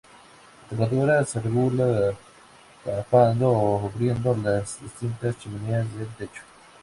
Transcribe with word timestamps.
La 0.63 0.67
temperatura 0.69 1.23
se 1.25 1.39
regula 1.41 2.11
tapando 2.83 3.49
o 3.51 3.85
abriendo 3.87 4.35
las 4.35 4.81
distintas 4.81 5.37
"chimeneas" 5.37 5.93
del 5.95 6.07
techo. 6.17 6.41